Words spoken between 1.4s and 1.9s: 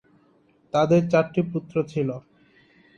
পুত্র